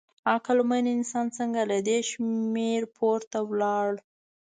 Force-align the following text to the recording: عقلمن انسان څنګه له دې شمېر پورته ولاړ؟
عقلمن 0.33 0.85
انسان 0.97 1.25
څنګه 1.37 1.61
له 1.71 1.77
دې 1.87 1.99
شمېر 2.11 2.81
پورته 2.97 3.37
ولاړ؟ 3.49 3.91